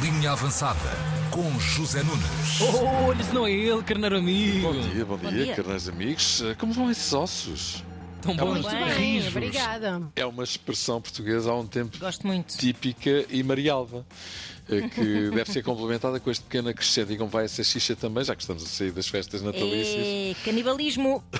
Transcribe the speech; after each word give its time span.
Linha 0.00 0.32
Avançada 0.32 0.78
com 1.30 1.58
José 1.60 2.02
Nunes. 2.02 2.60
Oh, 2.60 3.06
olha, 3.08 3.22
se 3.22 3.34
não 3.34 3.46
é 3.46 3.52
ele, 3.52 3.82
carneiro 3.82 4.16
amigo. 4.16 4.72
Bom 4.72 4.80
dia, 4.80 5.04
bom, 5.04 5.16
Bom 5.18 5.28
dia, 5.30 5.44
dia. 5.44 5.54
carnais 5.54 5.88
amigos. 5.88 6.42
Como 6.58 6.72
vão 6.72 6.90
esses 6.90 7.12
ossos? 7.12 7.84
Tão 8.24 8.36
bons, 8.36 8.62
Muito 8.62 8.70
bem, 8.70 8.94
rijos. 9.14 9.28
obrigada. 9.28 10.02
É 10.16 10.24
uma 10.26 10.42
expressão 10.44 11.00
portuguesa 11.00 11.50
há 11.50 11.58
um 11.58 11.66
tempo 11.66 11.98
Gosto 11.98 12.26
muito. 12.26 12.56
típica 12.56 13.24
e 13.28 13.42
marialva. 13.42 14.04
eh, 14.68 14.88
Que 14.88 15.30
deve 15.34 15.50
ser 15.52 15.62
complementada 15.62 16.18
com 16.18 16.30
este 16.30 16.42
pequeno 16.44 16.68
acrescento 16.70 17.12
e 17.12 17.16
como 17.18 17.28
vai 17.30 17.44
essa 17.44 17.62
xixa 17.62 17.94
também, 17.94 18.24
já 18.24 18.34
que 18.34 18.42
estamos 18.42 18.62
a 18.62 18.66
sair 18.66 18.92
das 18.92 19.06
festas 19.08 19.42
natalícias. 19.42 20.06
É, 20.06 20.34
canibalismo. 20.44 21.22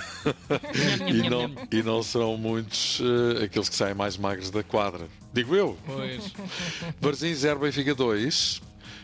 E 1.06 1.28
não, 1.28 1.50
e 1.70 1.82
não 1.82 2.02
serão 2.02 2.36
muitos 2.36 3.00
eh, 3.40 3.44
aqueles 3.44 3.68
que 3.68 3.74
saem 3.76 3.94
mais 3.94 4.16
magros 4.16 4.50
da 4.50 4.62
quadra. 4.62 5.06
Digo 5.32 5.54
eu. 5.54 5.76
Pois. 5.86 6.32
Varzim 7.00 7.34
0, 7.34 7.60
Benfica 7.60 7.94
2. 7.94 8.62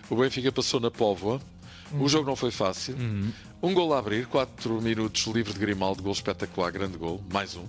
O 0.09 0.17
Benfica 0.17 0.51
passou 0.53 0.81
na 0.81 0.91
Póvoa. 0.91 1.41
O 1.99 2.09
jogo 2.09 2.27
não 2.27 2.37
foi 2.37 2.51
fácil. 2.51 2.97
Um 3.63 3.75
gol 3.75 3.93
a 3.95 3.99
abrir, 3.99 4.27
4 4.27 4.81
minutos 4.81 5.27
livre 5.27 5.53
de 5.53 5.59
Grimaldo, 5.59 6.03
gol 6.03 6.13
espetacular, 6.13 6.71
grande 6.71 6.97
gol, 6.97 7.21
mais 7.33 7.57
um. 7.57 7.65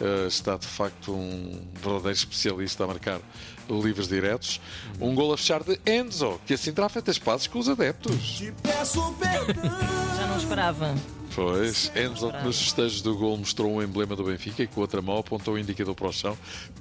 Uh, 0.00 0.26
está 0.26 0.56
de 0.56 0.66
facto 0.66 1.12
um 1.12 1.62
verdadeiro 1.74 2.16
especialista 2.16 2.84
a 2.84 2.86
marcar 2.86 3.20
livres 3.68 4.08
diretos. 4.08 4.60
Um 5.00 5.14
gol 5.14 5.32
a 5.32 5.36
fechar 5.36 5.62
de 5.62 5.78
Enzo, 5.86 6.40
que 6.46 6.54
assim 6.54 6.72
terá 6.72 6.88
feito 6.88 7.10
as 7.10 7.18
pazes 7.18 7.46
com 7.46 7.58
os 7.58 7.68
adeptos. 7.68 8.42
Já 10.16 10.26
não 10.26 10.36
esperava. 10.36 10.94
Pois, 11.34 11.90
Enzo, 11.96 12.30
que 12.30 12.44
nos 12.44 12.60
festejos 12.60 13.00
do 13.00 13.16
gol 13.16 13.38
mostrou 13.38 13.72
um 13.72 13.82
emblema 13.82 14.14
do 14.14 14.24
Benfica 14.24 14.62
e 14.62 14.66
com 14.66 14.80
a 14.80 14.82
outra 14.82 15.00
mão 15.00 15.18
apontou 15.18 15.54
o 15.54 15.58
indicador 15.58 15.94
para 15.94 16.08
o 16.08 16.12
chão, 16.12 16.36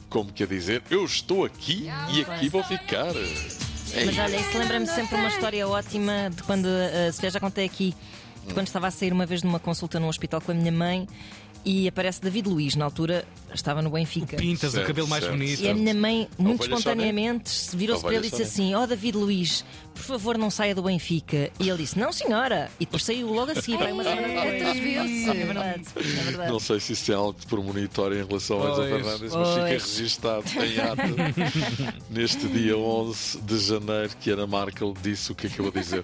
como 0.09 0.32
que 0.32 0.43
a 0.43 0.48
dizer: 0.48 0.84
Eu 0.90 1.05
estou 1.05 1.45
aqui 1.45 1.90
e 2.12 2.21
aqui 2.21 2.49
vou 2.49 2.63
ficar. 2.63 3.13
É 3.94 4.05
Mas 4.05 4.18
olha, 4.18 4.38
isso 4.38 4.58
lembra-me 4.58 4.88
sempre 4.88 5.16
uma 5.16 5.27
história 5.27 5.68
ótima 5.68 6.29
de 6.34 6.43
quando, 6.43 6.65
uh, 6.65 7.12
se 7.12 7.29
já 7.29 7.40
contei 7.40 7.65
aqui, 7.65 7.93
de 8.48 8.54
quando 8.54 8.68
estava 8.68 8.88
a 8.88 8.91
sair 8.91 9.12
uma 9.12 9.26
vez 9.26 9.43
numa 9.43 9.60
consulta 9.60 9.99
num 9.99 10.07
hospital 10.07 10.40
com 10.40 10.52
a 10.52 10.55
minha 10.55 10.71
mãe 10.71 11.07
e 11.65 11.87
aparece 11.87 12.21
David 12.21 12.48
Luiz, 12.49 12.76
na 12.76 12.85
altura 12.85 13.26
estava 13.54 13.81
no 13.81 13.90
Benfica. 13.90 14.37
Pintas 14.37 14.70
o 14.70 14.76
Certo, 14.76 14.87
cabelo 14.87 15.07
mais 15.07 15.23
certo. 15.23 15.37
bonito. 15.37 15.62
E 15.62 15.70
a 15.70 15.73
minha 15.73 15.93
mãe, 15.93 16.27
muito 16.37 16.62
Ovelha 16.63 16.76
espontaneamente, 16.76 17.51
virou-se 17.76 18.03
para 18.03 18.15
ele 18.15 18.27
e 18.27 18.29
disse 18.29 18.43
assim: 18.43 18.73
Ó 18.76 18.85
David 18.85 19.18
Luiz, 19.18 19.65
por 19.93 20.03
favor, 20.03 20.37
não 20.37 20.49
saia 20.49 20.73
do 20.73 20.81
Benfica. 20.84 21.51
E 21.59 21.70
ele 21.70 21.79
disse: 21.79 21.99
Não, 21.99 22.12
senhora. 22.12 22.71
E 22.79 22.85
depois 22.85 23.03
saiu 23.03 23.27
logo 23.31 23.51
a 23.51 23.55
seguir, 23.55 23.77
vai 23.77 23.91
uma 23.91 24.03
semana. 24.03 24.27
É 24.27 24.63
verdade, 25.45 25.85
é 25.98 26.23
verdade. 26.23 26.51
Não 26.51 26.59
sei 26.59 26.79
se 26.79 26.93
isso 26.93 27.12
é 27.12 27.15
algo 27.15 27.40
de 27.40 27.45
premonitório 27.45 28.21
em 28.21 28.25
relação 28.25 28.62
ao 28.62 28.70
Enzo 28.70 28.75
Pois, 28.77 28.90
Fernandes, 28.90 29.35
mas 29.35 29.49
fica 29.49 29.62
pois. 29.68 29.98
registado 29.98 30.46
em 30.63 30.79
ata 30.79 31.93
neste 32.09 32.48
dia 32.48 32.77
11 32.77 33.41
de 33.41 33.59
janeiro 33.59 34.12
que 34.20 34.29
Ana 34.31 34.48
Markel 34.48 34.93
disse 35.01 35.31
o 35.31 35.35
que 35.35 35.48
acabou 35.48 35.71
de 35.71 35.79
dizer. 35.79 36.03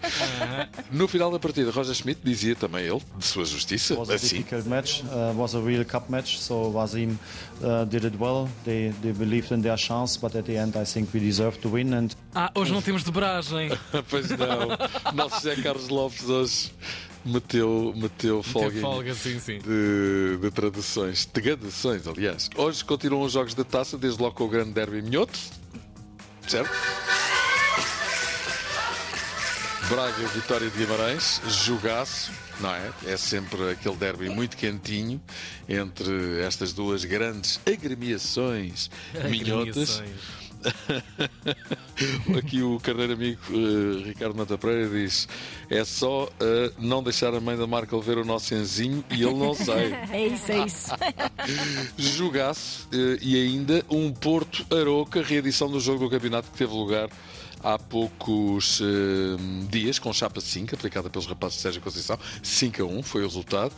No 0.91 1.07
final 1.07 1.31
da 1.31 1.39
partida, 1.39 1.71
Roger 1.71 1.93
Schmidt 1.93 2.21
dizia 2.23 2.55
também 2.55 2.85
ele, 2.85 3.01
de 3.17 3.25
sua 3.25 3.45
justiça, 3.45 3.95
a 3.97 4.13
assim. 4.13 4.43
match. 4.65 5.01
Uh, 5.01 5.33
was 5.47 5.55
a 5.55 5.61
real 5.61 5.85
cup 5.85 6.09
match. 6.09 6.39
So 6.39 6.69
Wazim 6.69 7.17
uh, 7.63 7.85
did 7.85 8.03
it 8.03 8.19
well. 8.19 8.49
They 8.65 8.89
they 9.01 9.13
believed 9.13 9.51
in 9.51 9.61
their 9.61 9.77
chance, 9.77 10.17
but 10.17 10.35
at 10.35 10.45
the 10.45 10.57
end, 10.57 10.75
I 10.75 10.83
think 10.85 11.13
we 11.13 11.19
deserved 11.19 11.61
to 11.61 11.69
win. 11.69 11.93
And 11.93 12.09
Ah, 12.35 12.51
hoje 12.53 12.71
não 12.73 12.81
temos 12.81 13.03
dobragem. 13.03 13.69
pois 14.09 14.29
não, 14.29 14.77
nosso 15.13 15.35
José 15.35 15.61
Carlos 15.61 15.89
Lopes 15.89 16.29
hoje 16.29 16.71
meteu, 17.25 17.93
meteu 17.95 18.43
folga, 18.43 18.81
folga, 18.81 19.13
sim, 19.13 19.39
sim. 19.39 19.59
de, 19.59 20.37
de 20.41 20.51
traduções, 20.51 21.25
de 21.25 21.41
traduções, 21.41 22.07
aliás. 22.07 22.49
Hoje 22.55 22.83
continuam 22.83 23.23
os 23.23 23.33
jogos 23.33 23.53
da 23.53 23.63
taça, 23.63 23.97
desde 23.97 24.21
logo 24.21 24.35
com 24.35 24.43
o 24.45 24.49
grande 24.49 24.71
derby 24.71 25.01
minhoto, 25.01 25.37
certo? 26.47 26.71
Braga, 29.89 30.27
Vitória 30.33 30.69
de 30.69 30.77
Guimarães, 30.77 31.41
jogaço, 31.47 32.29
não 32.59 32.75
é? 32.75 32.91
É 33.05 33.15
sempre 33.15 33.71
aquele 33.71 33.95
derby 33.95 34.29
muito 34.29 34.57
quentinho 34.57 35.21
entre 35.69 36.41
estas 36.41 36.73
duas 36.73 37.05
grandes 37.05 37.57
agremiações 37.65 38.89
minhotas. 39.29 40.03
Aqui 42.37 42.61
o 42.61 42.79
carneiro 42.79 43.13
amigo 43.13 43.39
eh, 43.49 44.07
Ricardo 44.07 44.35
Mata 44.35 44.57
Pereira 44.57 44.89
diz: 44.89 45.27
é 45.69 45.85
só 45.85 46.27
eh, 46.39 46.71
não 46.77 47.01
deixar 47.01 47.33
a 47.33 47.39
mãe 47.39 47.55
da 47.55 47.65
Markel 47.65 48.01
ver 48.01 48.17
o 48.17 48.25
nosso 48.25 48.53
enzinho 48.55 49.05
e 49.11 49.23
ele 49.23 49.35
não 49.35 49.53
sai. 49.53 49.93
É 50.11 50.27
isso, 50.27 50.51
é 50.51 50.65
isso. 50.65 50.91
Jogaço 51.97 52.89
eh, 52.91 53.19
e 53.21 53.41
ainda 53.41 53.85
um 53.89 54.11
Porto 54.11 54.65
Aroca, 54.75 55.21
reedição 55.21 55.69
do 55.69 55.79
jogo 55.79 56.05
do 56.05 56.09
campeonato 56.09 56.51
que 56.51 56.57
teve 56.57 56.73
lugar 56.73 57.09
há 57.67 57.77
poucos 57.77 58.79
eh, 58.81 59.65
dias, 59.69 59.99
com 59.99 60.13
chapa 60.13 60.39
5, 60.39 60.73
aplicada 60.73 61.09
pelos 61.09 61.27
rapazes 61.27 61.57
de 61.57 61.61
Sérgio 61.63 61.81
Conceição. 61.81 62.17
5 62.41 62.81
a 62.81 62.85
1 62.85 63.03
foi 63.03 63.21
o 63.23 63.25
resultado. 63.25 63.73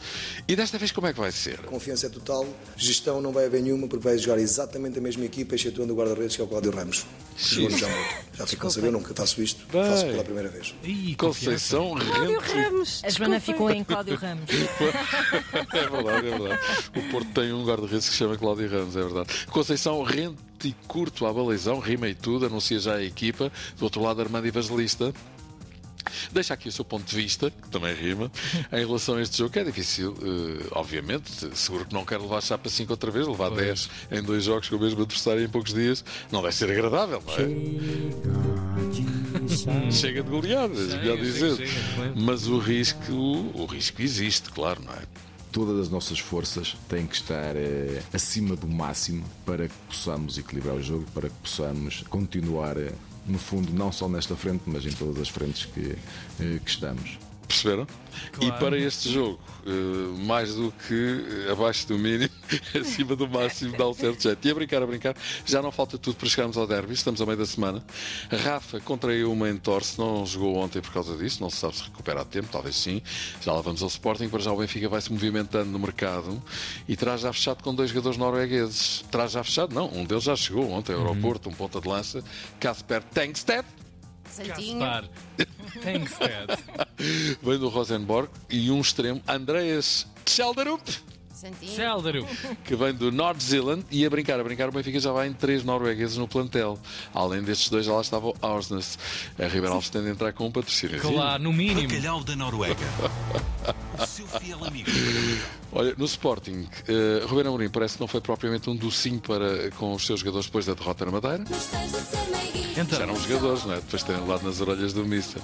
E 0.48 0.56
desta 0.56 0.78
vez 0.78 0.92
como 0.92 1.08
é 1.08 1.14
que 1.14 1.20
vai 1.20 1.32
ser? 1.32 1.58
Confiança 1.62 2.06
é 2.06 2.10
total, 2.10 2.46
gestão 2.78 3.20
não 3.20 3.32
vai 3.32 3.46
haver 3.46 3.64
nenhuma 3.64 3.88
porque 3.88 4.04
vai 4.04 4.18
jogar 4.20 4.40
exatamente 4.40 5.00
a 5.00 5.02
mesma 5.02 5.26
equipa, 5.26 5.56
excetuando 5.56 5.94
o 5.94 5.96
guarda-redes 5.96 6.36
que 6.36 6.42
é 6.42 6.46
o 6.46 6.48
Cláudio 6.48 6.72
Ramos. 6.72 7.06
Jogou 7.36 7.72
já. 7.72 7.88
Já 8.34 8.46
ficou 8.46 8.68
a 8.68 8.72
saber, 8.72 8.88
eu 8.88 8.92
nunca 8.92 9.14
faço 9.14 9.42
isto, 9.42 9.66
faço 9.70 10.06
pela 10.06 10.24
primeira 10.24 10.50
vez. 10.50 10.76
Ih, 10.84 11.16
Conceição 11.16 11.94
Rente. 11.94 13.06
A 13.06 13.10
Joana 13.10 13.40
ficou 13.40 13.72
em 13.72 13.84
Cláudio 13.84 14.16
Ramos. 14.16 14.50
É 15.72 15.88
verdade, 15.88 16.28
é 16.28 16.38
verdade. 16.38 16.62
O 16.96 17.12
Porto 17.12 17.30
tem 17.34 17.54
um 17.54 17.66
guarda-redes 17.66 18.08
que 18.08 18.12
se 18.12 18.18
chama 18.18 18.38
Cláudio 18.38 18.70
Ramos, 18.70 18.96
é 18.96 19.02
verdade. 19.02 19.46
Conceição 19.48 20.02
rente 20.04 20.49
e 20.68 20.74
curto 20.88 21.26
à 21.26 21.34
balizão, 21.34 21.80
rima 21.80 22.08
e 22.08 22.16
tudo, 22.16 22.46
anuncia 22.46 22.80
já 22.80 22.96
a 22.96 23.04
equipa. 23.04 23.52
Do 23.78 23.84
outro 23.84 24.02
lado, 24.02 24.22
Armando 24.22 24.46
Evangelista. 24.46 25.14
Deixa 26.32 26.54
aqui 26.54 26.70
o 26.70 26.72
seu 26.72 26.86
ponto 26.86 27.06
de 27.06 27.16
vista, 27.16 27.52
que 27.52 27.70
também 27.70 27.94
rima, 27.94 28.32
em 28.72 28.86
relação 28.86 29.16
a 29.16 29.22
este 29.22 29.38
jogo, 29.38 29.52
que 29.52 29.60
é 29.60 29.64
difícil, 29.64 30.16
eh, 30.22 30.68
obviamente. 30.72 31.56
Seguro 31.56 31.86
que 31.86 31.94
não 31.94 32.04
quero 32.06 32.24
levar 32.24 32.42
chapa 32.42 32.70
5 32.70 32.92
outra 32.92 33.12
vez, 33.12 33.28
levar 33.28 33.50
10 33.52 33.90
em 34.12 34.24
dois 34.24 34.44
jogos 34.44 34.70
com 34.70 34.76
o 34.76 34.80
mesmo 34.80 35.02
adversário 35.02 35.44
em 35.44 35.50
poucos 35.50 35.74
dias. 35.74 36.04
Não 36.32 36.42
deve 36.42 36.56
ser 36.56 36.72
agradável, 36.72 37.22
não 37.26 37.34
é? 37.34 37.38
Chega 39.92 40.24
de 40.24 40.30
goleadas, 40.30 40.94
melhor 40.96 41.18
dizer. 41.18 41.58
Mas 42.16 42.48
o 42.48 42.58
risco, 42.60 43.14
o 43.14 43.66
risco 43.66 44.02
existe, 44.02 44.50
claro, 44.50 44.82
não 44.84 44.94
é? 44.94 45.29
Todas 45.52 45.80
as 45.80 45.90
nossas 45.90 46.20
forças 46.20 46.78
têm 46.88 47.08
que 47.08 47.16
estar 47.16 47.56
eh, 47.56 48.04
acima 48.14 48.56
do 48.56 48.68
máximo 48.68 49.24
para 49.46 49.68
que 49.68 49.74
possamos 49.88 50.38
equilibrar 50.38 50.76
o 50.76 50.82
jogo, 50.82 51.06
para 51.14 51.28
que 51.28 51.36
possamos 51.42 52.04
continuar, 52.04 52.78
eh, 52.78 52.94
no 53.26 53.40
fundo, 53.40 53.74
não 53.74 53.92
só 53.92 54.08
nesta 54.08 54.36
frente, 54.36 54.64
mas 54.68 54.86
em 54.86 54.92
todas 54.92 55.20
as 55.20 55.30
frentes 55.30 55.66
que, 55.66 55.96
eh, 56.40 56.60
que 56.64 56.70
estamos. 56.70 57.18
Perceberam? 57.50 57.88
Claro. 58.34 58.56
E 58.56 58.60
para 58.60 58.78
este 58.78 59.12
jogo, 59.12 59.40
eh, 59.66 60.24
mais 60.24 60.54
do 60.54 60.72
que 60.88 61.48
eh, 61.48 61.52
abaixo 61.52 61.88
do 61.88 61.98
mínimo, 61.98 62.30
acima 62.80 63.16
do 63.16 63.28
máximo, 63.28 63.76
dá 63.76 63.88
um 63.88 63.94
certo 63.94 64.22
jeito. 64.22 64.48
E 64.48 64.52
a 64.52 64.54
brincar, 64.54 64.84
a 64.84 64.86
brincar, 64.86 65.16
já 65.48 65.60
não 65.60 65.72
falta 65.72 65.98
tudo 65.98 66.16
para 66.16 66.30
chegarmos 66.30 66.58
ao 66.58 66.68
derby, 66.68 66.94
estamos 66.94 67.20
a 67.20 67.26
meio 67.26 67.40
da 67.40 67.48
semana. 67.48 67.84
Rafa 68.44 68.80
contraiu 68.80 69.32
uma 69.32 69.50
entorse, 69.50 69.98
não 69.98 70.28
jogou 70.28 70.58
ontem 70.58 70.80
por 70.80 70.94
causa 70.94 71.18
disso, 71.18 71.42
não 71.42 71.50
se 71.50 71.58
sabe 71.58 71.76
se 71.76 71.84
recupera 71.86 72.22
a 72.22 72.26
tempo, 72.26 72.50
talvez 72.52 72.76
sim. 72.76 73.02
Já 73.42 73.52
lá 73.52 73.62
vamos 73.62 73.82
ao 73.82 73.88
Sporting, 73.88 74.30
para 74.30 74.40
já 74.40 74.52
o 74.52 74.58
Benfica 74.58 74.88
vai 74.88 75.02
se 75.02 75.12
movimentando 75.12 75.72
no 75.72 75.80
mercado 75.80 76.40
e 76.88 76.96
traz 76.96 77.22
já 77.22 77.34
fechado 77.34 77.64
com 77.64 77.74
dois 77.74 77.90
jogadores 77.90 78.18
noruegueses. 78.20 79.04
Traz 79.10 79.32
já 79.32 79.44
fechado? 79.44 79.74
Não, 79.74 79.92
um 79.92 80.06
deles 80.06 80.24
já 80.24 80.36
chegou 80.36 80.70
ontem 80.70 80.94
ao 80.94 81.00
aeroporto, 81.00 81.50
um 81.50 81.54
ponta 81.54 81.82
de 81.82 81.88
lança, 81.88 82.24
Casper 82.60 83.02
Tankstedt. 83.02 83.66
Santinho. 84.30 84.80
Gaspar. 84.80 85.10
Tankstead. 85.82 86.58
Vem 87.42 87.60
do 87.60 87.70
Rosenborg 87.70 88.30
e 88.50 88.72
um 88.72 88.82
extremo, 88.82 89.22
Andreas 89.28 90.08
Schelderup, 90.26 90.82
Santinho. 91.34 91.76
Céldaro. 91.76 92.28
que 92.66 92.76
vem 92.76 92.94
do 92.94 93.12
North 93.12 93.40
Zealand 93.42 93.86
e 93.90 94.06
a 94.06 94.10
brincar, 94.10 94.40
a 94.40 94.44
brincar, 94.44 94.68
o 94.68 94.72
Benfica 94.74 95.00
já 95.00 95.12
vai 95.12 95.28
em 95.28 95.34
três 95.34 95.64
noruegueses 95.64 96.18
no 96.18 96.28
plantel. 96.28 96.78
Além 97.14 97.42
destes 97.42 97.70
dois, 97.70 97.86
já 97.86 97.94
lá 97.94 98.02
estava 98.02 98.28
o 98.28 98.36
Aursnes. 98.42 99.00
A 99.40 99.44
Ribeirão 99.44 99.76
Alves 99.76 99.90
tem 99.90 100.04
de 100.04 100.10
entrar 100.10 100.34
com 100.34 100.48
um 100.48 100.52
patrocínio. 100.52 101.00
Claro, 101.00 101.42
no 101.44 101.54
mínimo. 101.54 101.88
Bacalhau 101.88 102.24
da 102.24 102.36
Noruega. 102.36 102.86
O 103.98 104.06
seu 104.06 104.28
fiel 104.28 104.64
amigo. 104.66 104.90
Olha, 105.72 105.94
no 105.98 106.06
Sporting, 106.06 106.68
uh, 106.90 107.28
Ruben 107.28 107.48
Amorim 107.48 107.70
parece 107.70 107.96
que 107.96 108.02
não 108.02 108.08
foi 108.08 108.22
propriamente 108.22 108.70
um 108.70 108.76
docinho 108.76 109.20
para, 109.20 109.70
com 109.72 109.94
os 109.94 110.06
seus 110.06 110.20
jogadores 110.22 110.48
depois 110.48 110.66
da 110.66 110.74
derrota 110.74 111.06
na 111.06 111.12
Madeira. 111.12 111.44
Já 112.76 112.82
Então, 112.82 113.02
eram 113.02 113.16
jogadores, 113.20 113.66
não 113.66 113.74
é? 113.74 113.76
Depois 113.78 114.02
de 114.02 114.08
terem 114.08 114.26
lado 114.28 114.44
nas 114.44 114.62
orelhas 114.62 114.94
do 114.94 115.04
Mister. 115.06 115.42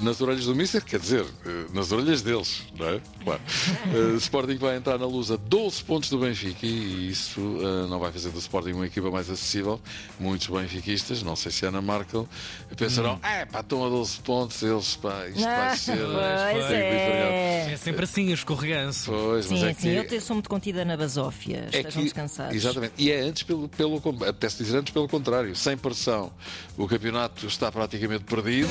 Nas 0.00 0.20
orelhas 0.20 0.46
do 0.46 0.54
Mister, 0.54 0.82
quer 0.82 0.98
dizer, 0.98 1.24
eh, 1.46 1.66
nas 1.74 1.92
orelhas 1.92 2.22
deles, 2.22 2.62
não 2.78 2.88
é? 2.88 3.00
Claro. 3.24 3.40
Eh, 3.92 4.16
Sporting 4.16 4.56
vai 4.56 4.76
entrar 4.76 4.98
na 4.98 5.06
luz 5.06 5.30
a 5.30 5.36
12 5.36 5.82
pontos 5.84 6.08
do 6.10 6.18
Benfica 6.18 6.64
e 6.66 7.10
isso 7.10 7.40
eh, 7.60 7.86
não 7.88 7.98
vai 7.98 8.10
fazer 8.12 8.30
do 8.30 8.38
Sporting 8.38 8.72
uma 8.72 8.86
equipa 8.86 9.10
mais 9.10 9.28
acessível. 9.28 9.80
Muitos 10.18 10.46
benfiquistas, 10.46 11.22
não 11.22 11.34
sei 11.34 11.50
se 11.50 11.66
Ana 11.66 11.80
Markel, 11.82 12.28
pensarão: 12.76 13.18
é 13.22 13.44
pá, 13.46 13.60
estão 13.60 13.84
a 13.84 13.88
12 13.88 14.18
pontos, 14.20 14.62
eles, 14.62 14.96
pá, 14.96 15.26
isto 15.28 15.40
vai 15.42 15.68
Ah, 15.68 15.76
ser. 15.76 15.96
pois 15.98 16.70
é. 16.70 17.72
é 17.72 17.76
sempre 17.76 18.04
assim, 18.04 18.32
escorreganço. 18.32 19.10
Pois, 19.10 19.50
mas 19.50 19.59
Sim, 19.60 19.70
é 19.70 19.74
sim, 19.74 19.88
eu 19.90 20.06
te- 20.06 20.20
sou 20.20 20.34
muito 20.34 20.48
contida 20.48 20.84
na 20.84 20.96
basófia. 20.96 21.68
é 21.72 21.76
Estejam 21.78 21.90
que- 21.92 22.02
descansados. 22.04 22.54
Exatamente. 22.56 22.94
E 22.98 23.10
é 23.10 23.20
antes 23.20 23.42
pelo, 23.42 23.68
pelo 23.68 23.96
apetece 24.26 24.62
dizer 24.62 24.78
antes 24.78 24.92
pelo 24.92 25.08
contrário, 25.08 25.54
sem 25.56 25.76
pressão. 25.76 26.32
O 26.76 26.86
campeonato 26.88 27.46
está 27.46 27.70
praticamente 27.70 28.24
perdido. 28.24 28.70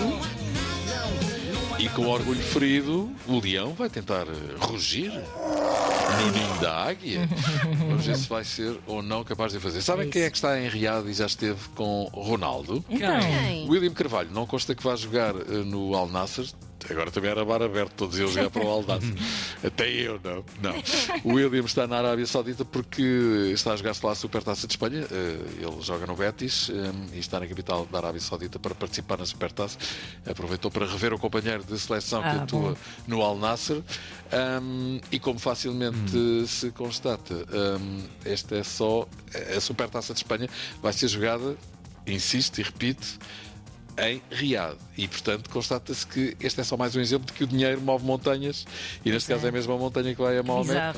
E 1.77 1.87
com 1.89 2.07
orgulho 2.07 2.41
ferido, 2.41 3.09
o 3.25 3.39
leão 3.39 3.73
vai 3.73 3.89
tentar 3.89 4.23
eh, 4.27 4.55
rugir 4.59 5.11
no 5.13 6.31
ninho 6.31 6.59
da 6.59 6.75
águia. 6.83 7.21
Vamos 7.87 8.05
ver 8.05 8.17
se 8.17 8.27
vai 8.27 8.43
ser 8.43 8.77
ou 8.85 9.01
não 9.01 9.23
capaz 9.23 9.53
de 9.53 9.59
fazer. 9.61 9.81
Sabem 9.81 10.09
quem 10.09 10.23
é 10.23 10.29
que 10.29 10.35
está 10.35 10.59
em 10.59 10.67
Riad 10.67 11.07
e 11.07 11.13
já 11.13 11.25
esteve 11.25 11.69
com 11.75 12.09
Ronaldo? 12.13 12.83
Então, 12.89 13.17
Quem? 13.21 13.69
William 13.69 13.93
Carvalho, 13.93 14.29
não 14.31 14.45
consta 14.45 14.75
que 14.75 14.83
vá 14.83 14.93
jogar 14.97 15.33
eh, 15.35 15.63
no 15.65 15.95
Al 15.95 16.09
Nassr. 16.09 16.47
Agora 16.89 17.11
também 17.11 17.29
era 17.31 17.45
bar 17.45 17.61
aberto, 17.61 17.93
todos 17.95 18.17
eles 18.17 18.31
jogar 18.33 18.49
para 18.49 18.63
o 18.65 18.69
Al 18.69 18.83
Nassr. 18.83 19.13
Até 19.63 19.89
eu, 19.89 20.19
não. 20.23 20.43
não. 20.61 20.75
O 21.23 21.33
William 21.35 21.63
está 21.65 21.85
na 21.87 21.97
Arábia 21.97 22.25
Saudita 22.25 22.65
porque 22.65 23.51
está 23.53 23.73
a 23.73 23.75
jogar-se 23.75 24.05
lá 24.05 24.11
a 24.11 24.15
Supertaça 24.15 24.65
de 24.67 24.73
Espanha. 24.73 25.05
Eh, 25.11 25.39
Ele 25.61 25.81
joga 25.81 26.05
no 26.07 26.15
Betis 26.15 26.69
eh, 26.69 26.91
e 27.15 27.19
está 27.19 27.39
na 27.39 27.47
capital 27.47 27.85
da 27.85 27.99
Arábia 27.99 28.19
Saudita 28.21 28.57
para 28.59 28.73
participar 28.73 29.17
na 29.17 29.25
Supertaça. 29.25 29.77
Aproveitou 30.25 30.71
para 30.71 30.85
rever 30.85 31.13
o 31.13 31.19
companheiro 31.19 31.63
de 31.63 31.77
seleção 31.77 32.21
que 32.21 32.27
Ah, 32.27 32.43
atua 32.43 32.71
bom. 32.71 32.77
no 33.07 33.21
Al 33.21 33.37
Nassr. 33.37 33.81
Um, 34.61 34.99
e 35.11 35.19
como 35.19 35.39
facilmente 35.39 36.45
se 36.47 36.69
constata, 36.71 37.33
um, 37.79 38.03
esta 38.23 38.55
é 38.57 38.63
só 38.63 39.07
a 39.55 39.59
Supertaça 39.59 40.13
de 40.13 40.19
Espanha 40.19 40.47
vai 40.83 40.93
ser 40.93 41.07
jogada, 41.07 41.55
insisto 42.05 42.59
e 42.59 42.63
repito, 42.63 43.07
em 44.01 44.21
Riad. 44.31 44.75
E, 44.97 45.07
portanto, 45.07 45.49
constata-se 45.49 46.05
que 46.05 46.35
este 46.39 46.61
é 46.61 46.63
só 46.63 46.77
mais 46.77 46.95
um 46.95 46.99
exemplo 47.01 47.27
de 47.27 47.33
que 47.33 47.43
o 47.43 47.47
dinheiro 47.47 47.81
move 47.81 48.05
montanhas 48.05 48.65
e, 49.03 49.11
neste 49.11 49.29
caso, 49.29 49.45
é 49.47 49.51
mesmo 49.51 49.73
a 49.73 49.77
montanha 49.77 50.13
que 50.15 50.21
vai 50.21 50.37
a 50.37 50.43
Maomé. 50.43 50.93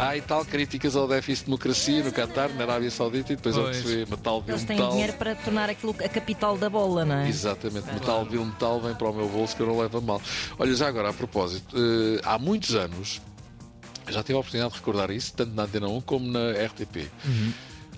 Há 0.00 0.16
e 0.16 0.20
tal 0.20 0.44
críticas 0.44 0.94
ao 0.94 1.08
déficit 1.08 1.40
de 1.40 1.44
democracia 1.46 2.04
no 2.04 2.12
Qatar, 2.12 2.50
na 2.54 2.62
Arábia 2.62 2.88
Saudita, 2.88 3.32
e 3.32 3.36
depois 3.36 3.56
ao 3.56 3.64
que 3.68 3.74
se 3.74 3.82
Pois. 3.82 3.94
vê 3.94 4.06
metal, 4.08 4.44
Eles 4.46 4.62
têm 4.64 4.76
metal. 4.76 4.92
dinheiro 4.92 5.12
para 5.14 5.34
tornar 5.34 5.68
aquilo 5.70 5.96
a 6.04 6.08
capital 6.08 6.56
da 6.56 6.70
bola, 6.70 7.04
não 7.04 7.16
é? 7.16 7.28
Exatamente, 7.28 7.92
metal, 7.92 8.24
vil 8.24 8.44
metal 8.44 8.80
vem 8.80 8.94
para 8.94 9.08
o 9.10 9.12
meu 9.12 9.28
bolso 9.28 9.56
que 9.56 9.62
eu 9.62 9.66
não 9.66 9.76
levo 9.80 9.98
a 9.98 10.00
mal. 10.00 10.22
Olha, 10.56 10.72
já 10.76 10.86
agora, 10.86 11.08
a 11.10 11.12
propósito, 11.12 11.74
eh, 11.76 12.20
há 12.22 12.38
muitos 12.38 12.76
anos, 12.76 13.20
já 14.08 14.22
tive 14.22 14.34
a 14.34 14.38
oportunidade 14.38 14.72
de 14.74 14.78
recordar 14.78 15.10
isso, 15.10 15.34
tanto 15.34 15.52
na 15.54 15.64
Antena 15.64 15.88
1 15.88 16.00
como 16.02 16.30
na 16.30 16.52
RTP. 16.52 17.10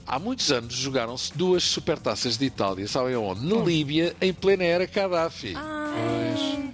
Há 0.06 0.18
muitos 0.18 0.50
anos 0.50 0.74
jogaram-se 0.74 1.36
duas 1.36 1.62
supertaças 1.62 2.36
de 2.36 2.46
Itália, 2.46 2.86
sabem 2.88 3.14
aonde? 3.14 3.46
Na 3.46 3.62
Líbia, 3.62 4.14
em 4.20 4.32
plena 4.32 4.64
era 4.64 4.86
Gaddafi. 4.86 5.54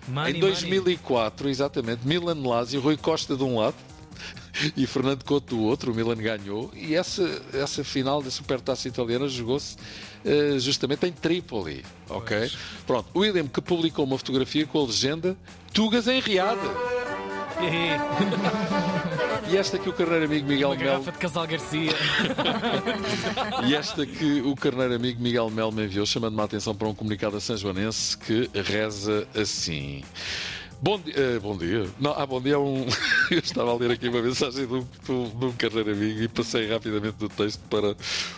Money, 0.08 0.36
em 0.36 0.40
2004, 0.40 1.48
exatamente, 1.48 2.06
Milan 2.06 2.40
Lazio, 2.46 2.80
Rui 2.80 2.96
Costa 2.96 3.36
de 3.36 3.42
um 3.42 3.58
lado 3.58 3.76
e 4.76 4.86
Fernando 4.86 5.24
Couto 5.24 5.56
do 5.56 5.62
outro, 5.62 5.92
o 5.92 5.94
Milan 5.94 6.16
ganhou, 6.16 6.70
e 6.74 6.94
essa, 6.94 7.42
essa 7.52 7.82
final 7.82 8.22
da 8.22 8.30
Supertaça 8.30 8.88
Italiana 8.88 9.28
jogou-se 9.28 9.76
eh, 10.24 10.58
justamente 10.58 11.06
em 11.06 11.12
Trípoli, 11.12 11.84
ok? 12.08 12.50
Pronto, 12.86 13.08
o 13.14 13.20
William 13.20 13.46
que 13.46 13.60
publicou 13.60 14.04
uma 14.04 14.18
fotografia 14.18 14.66
com 14.66 14.80
a 14.80 14.86
legenda 14.86 15.36
Tugas 15.72 16.06
em 16.08 16.20
Riada. 16.20 16.85
E 19.48 19.56
esta 19.56 19.78
que 19.78 19.88
o 19.88 19.92
carneiro 19.92 20.24
amigo 20.26 20.46
Miguel 20.48 20.68
Uma 20.70 20.76
Mel 20.76 20.86
garrafa 20.86 21.12
de 21.12 21.18
Casal 21.18 21.46
Garcia. 21.46 21.92
E 23.66 23.74
esta 23.74 24.04
que 24.04 24.40
o 24.42 24.54
carneiro 24.56 24.94
amigo 24.94 25.20
Miguel 25.22 25.48
Mel 25.50 25.72
me 25.72 25.84
enviou, 25.84 26.04
chamando-me 26.06 26.40
a 26.40 26.44
atenção 26.44 26.74
para 26.74 26.88
um 26.88 26.94
comunicado 26.94 27.36
a 27.36 27.40
São 27.40 27.56
Joanense 27.56 28.16
que 28.18 28.50
reza 28.54 29.26
assim. 29.34 30.02
Bom, 30.82 30.98
di- 31.00 31.12
eh, 31.16 31.38
bom 31.40 31.56
dia. 31.56 31.86
Não, 31.98 32.12
ah, 32.16 32.26
bom 32.26 32.40
dia 32.40 32.54
é 32.54 32.58
um. 32.58 32.84
Eu 33.30 33.38
estava 33.38 33.70
a 33.72 33.76
ler 33.76 33.90
aqui 33.90 34.08
uma 34.08 34.22
mensagem 34.22 34.66
de 34.66 34.72
um, 34.74 34.80
de 35.04 35.12
um- 35.12 35.50
de 35.50 35.56
carneiro 35.56 35.90
amigo 35.92 36.22
e 36.22 36.28
passei 36.28 36.68
rapidamente 36.68 37.16
do 37.18 37.28
texto 37.28 37.60
para 37.68 37.96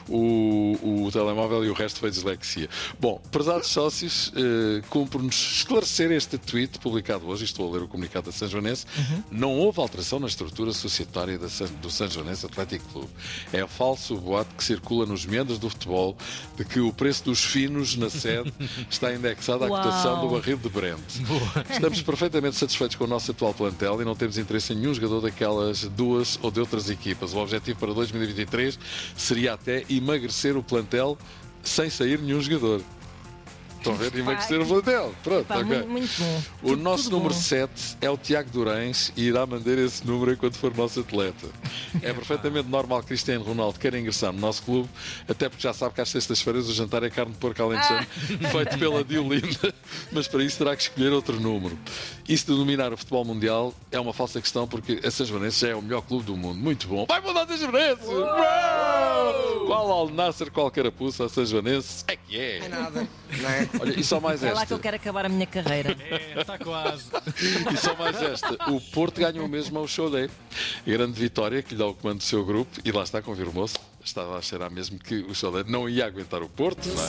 o, 0.09 1.05
o 1.07 1.11
telemóvel 1.13 1.65
e 1.65 1.71
o 1.71 1.73
resto 1.75 2.01
foi 2.01 2.11
dislexia. 2.11 2.69
Bom, 3.01 3.21
prezados 3.31 3.69
sócios, 3.69 4.33
eh, 4.37 4.83
cumpre-nos 4.89 5.35
esclarecer 5.59 6.11
este 6.13 6.39
tweet 6.39 6.79
publicado 6.79 7.27
hoje. 7.29 7.45
Estou 7.45 7.69
a 7.69 7.73
ler 7.77 7.83
o 7.83 7.89
comunicado 7.89 8.27
da 8.27 8.33
São 8.33 8.49
Joanense. 8.49 8.87
Não 9.31 9.53
houve 9.59 9.81
alteração 9.81 10.19
na 10.19 10.27
estrutura 10.27 10.73
societária 10.73 11.39
da 11.39 11.49
San- 11.49 11.67
do 11.83 11.91
São 11.91 12.09
Joanense 12.09 12.47
Atlético 12.47 12.85
Clube. 12.93 13.09
É 13.53 13.67
falso 13.67 14.15
o 14.15 14.21
boato 14.21 14.55
que 14.55 14.65
circula 14.65 15.05
nos 15.07 15.27
meandros 15.27 15.59
do 15.59 15.69
futebol 15.69 16.17
de 16.57 16.65
que 16.65 16.81
o 16.81 16.93
preço 16.93 17.25
dos 17.25 17.45
finos 17.45 17.97
na 17.97 18.09
sede 18.11 18.53
está 18.91 19.13
indexado 19.13 19.65
à 19.65 19.69
Uau. 19.69 19.83
cotação 19.83 20.21
do 20.21 20.35
barril 20.35 20.57
de 20.57 20.69
Brent. 20.69 20.99
Estamos 21.71 22.03
perfeitamente 22.03 22.57
satisfeitos 22.57 22.97
com 22.97 23.05
o 23.05 23.07
nosso 23.07 23.31
atual 23.31 23.53
plantel 23.55 24.01
e 24.01 24.05
não 24.05 24.17
temos 24.17 24.39
interesse 24.39 24.73
em 24.73 24.78
nenhum 24.79 24.95
jogador 24.95 25.21
daquelas 25.21 25.83
duas 25.83 26.39
ou 26.43 26.51
de 26.51 26.61
outras 26.61 26.89
equipas. 26.89 27.35
O 27.35 27.39
objetivo 27.39 27.79
para 27.79 27.93
2023 27.93 28.79
seria 29.17 29.55
até 29.55 29.85
emagrecer 29.91 30.57
o 30.57 30.63
plantel 30.63 31.19
sem 31.63 31.91
sair 31.91 32.19
nenhum 32.19 32.41
jogador. 32.41 32.81
Estão 33.79 33.93
a 33.95 33.97
ver? 33.97 34.15
Emagrecer 34.17 34.61
o 34.61 34.67
plantel. 34.67 35.15
Pronto, 35.23 35.47
Pá, 35.47 35.55
ok. 35.57 35.65
muito, 35.65 35.89
muito 35.89 36.19
bom. 36.19 36.43
O 36.63 36.69
Tudo- 36.71 36.83
nosso 36.83 37.05
tudo 37.05 37.17
número 37.17 37.35
bom. 37.35 37.41
7 37.41 37.97
é 38.01 38.11
o 38.11 38.17
Tiago 38.17 38.51
Durães 38.51 39.13
e 39.17 39.25
irá 39.29 39.47
manter 39.47 39.79
esse 39.79 40.07
número 40.07 40.33
enquanto 40.33 40.57
for 40.59 40.75
nosso 40.77 41.01
atleta. 41.01 41.47
É 42.03 42.13
perfeitamente 42.13 42.69
normal 42.69 43.01
que 43.01 43.09
Cristiano 43.09 43.45
Ronaldo 43.45 43.79
queira 43.79 43.99
ingressar 43.99 44.33
no 44.33 44.41
nosso 44.41 44.63
clube, 44.63 44.89
até 45.29 45.49
porque 45.49 45.63
já 45.63 45.73
sabe 45.73 45.95
que 45.95 46.01
às 46.01 46.09
sextas-feiras 46.09 46.69
o 46.69 46.73
jantar 46.75 47.03
é 47.03 47.11
carne 47.11 47.33
de 47.33 47.39
porco 47.39 47.63
alentejano, 47.63 48.07
Ah. 48.45 48.49
feito 48.49 48.79
pela 48.79 49.03
Diolinda, 49.05 49.75
mas 50.13 50.29
para 50.29 50.43
isso 50.45 50.59
terá 50.59 50.77
que 50.77 50.83
escolher 50.83 51.13
outro 51.13 51.41
número. 51.41 51.79
Isso 52.29 52.47
de 52.47 52.53
dominar 52.59 52.93
o 52.93 52.97
futebol 52.97 53.25
mundial 53.25 53.73
é 53.91 53.99
uma 53.99 54.13
falsa 54.13 54.41
questão 54.41 54.67
porque 54.69 55.01
a 55.05 55.11
São 55.11 55.25
Joanense 55.25 55.61
já 55.61 55.69
é 55.69 55.75
o 55.75 55.81
melhor 55.83 56.03
clube 56.03 56.25
do 56.27 56.37
mundo. 56.37 56.59
Muito 56.59 56.87
bom. 56.89 57.07
Vai 57.09 57.21
mudar 57.21 57.47
São 57.47 57.57
Joanense! 57.57 58.05
Qual 59.67 59.91
Al 59.93 60.09
Nasser, 60.11 60.51
qual 60.51 60.71
carapuça, 60.71 61.25
a 61.25 61.29
São 61.29 61.45
Joanense 61.45 62.05
é 62.09 62.17
que 62.17 62.39
é. 62.39 62.69
Nada, 62.69 63.07
não 63.41 63.49
é? 63.51 63.68
Olha, 63.81 63.99
e 63.99 64.05
só 64.05 64.21
mais 64.21 64.43
É 64.43 64.49
lá 64.51 64.57
que 64.59 64.63
esta. 64.63 64.75
eu 64.75 64.79
quero 64.79 64.97
acabar 64.97 65.27
a 65.27 65.29
minha 65.29 65.47
carreira. 65.47 65.97
É, 66.11 66.41
está 66.41 66.59
quase. 66.59 67.05
E 67.73 67.77
só 67.77 67.95
mais 67.97 68.21
esta. 68.23 68.71
O 68.71 68.81
Porto 68.81 69.21
ganhou 69.21 69.47
mesmo 69.49 69.79
ao 69.79 69.87
Cholet. 69.87 70.31
Grande 70.87 71.19
vitória 71.21 71.63
que 71.63 71.73
lhe 71.75 71.79
dá 71.79 71.87
o 71.87 71.95
comando 71.95 72.19
do 72.19 72.25
seu 72.25 72.45
grupo. 72.45 72.79
E 72.85 72.91
lá 72.93 73.03
está, 73.03 73.21
confirmou-se. 73.23 73.77
Estava 74.05 74.39
a 74.39 74.43
cheirar 74.43 74.71
mesmo 74.71 74.99
que 74.99 75.17
o 75.17 75.35
Cholet 75.35 75.71
não 75.71 75.89
ia 75.89 76.07
aguentar 76.07 76.43
o 76.43 76.49
Porto. 76.49 76.87
Não 76.89 77.05
é? 77.05 77.09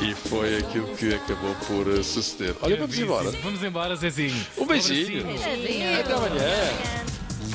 E 0.00 0.14
foi 0.14 0.58
aquilo 0.58 0.86
que 0.96 1.12
acabou 1.14 1.54
por 1.66 1.88
eh, 1.98 2.02
suceder. 2.04 2.54
Olha, 2.62 2.76
vamos 2.76 2.96
embora. 2.98 3.30
Vamos 3.42 3.62
embora, 3.64 3.96
Zezinho. 3.96 4.46
Um 4.56 4.64
beijinho. 4.64 5.22
abracinho. 5.28 6.00
Até 6.00 6.12
amanhã. 6.14 6.44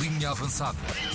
Linha 0.01 0.30
avançada. 0.31 0.78
Na 0.78 0.92
Tina 0.94 1.04
3. 1.04 1.12